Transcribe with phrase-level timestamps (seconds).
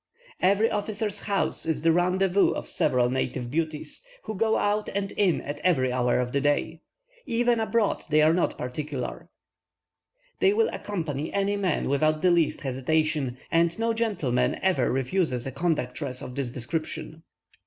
[0.41, 5.41] Every officer's house is the rendezvous of several native beauties, who go out and in
[5.41, 6.81] at every hour of the day.
[7.27, 9.29] Even abroad they are not particular;
[10.39, 15.51] they will accompany any man without the least hesitation, and no gentleman ever refuses a
[15.51, 17.21] conductress of this description.